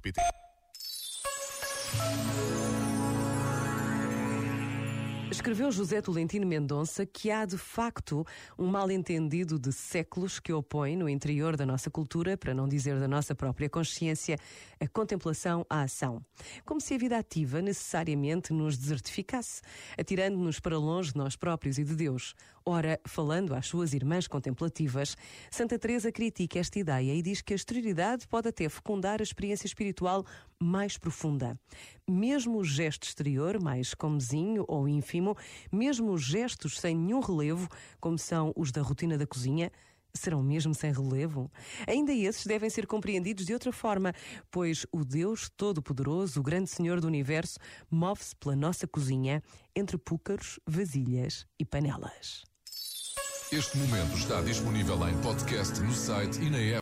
[0.00, 0.20] σπίτι.
[5.30, 8.26] Escreveu José Tolentino Mendonça que há de facto
[8.58, 13.06] um mal-entendido de séculos que opõe no interior da nossa cultura, para não dizer da
[13.06, 14.36] nossa própria consciência,
[14.80, 16.20] a contemplação à ação.
[16.64, 19.62] Como se a vida ativa necessariamente nos desertificasse,
[19.96, 22.34] atirando-nos para longe de nós próprios e de Deus.
[22.64, 25.16] Ora, falando às suas irmãs contemplativas,
[25.50, 29.66] Santa Teresa critica esta ideia e diz que a exterioridade pode até fecundar a experiência
[29.66, 30.26] espiritual
[30.62, 31.58] mais profunda.
[32.08, 35.19] Mesmo o gesto exterior, mais comezinho ou ínfimo,
[35.70, 37.68] mesmo os gestos sem nenhum relevo,
[38.00, 39.70] como são os da rotina da cozinha,
[40.14, 41.50] serão mesmo sem relevo?
[41.86, 44.12] Ainda esses devem ser compreendidos de outra forma,
[44.50, 47.58] pois o Deus Todo-Poderoso, o grande Senhor do Universo,
[47.90, 49.42] move-se pela nossa cozinha
[49.74, 52.44] entre púcaros, vasilhas e panelas.
[53.52, 56.78] Este momento está disponível em podcast no site e na app.